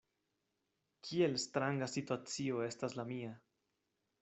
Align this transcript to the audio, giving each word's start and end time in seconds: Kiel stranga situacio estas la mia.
Kiel 1.07 1.35
stranga 1.43 1.91
situacio 1.97 2.65
estas 2.71 2.99
la 3.03 3.09
mia. 3.13 3.33